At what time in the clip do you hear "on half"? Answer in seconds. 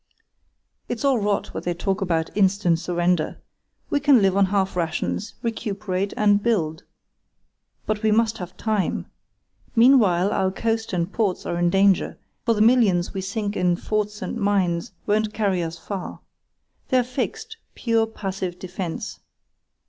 4.35-4.75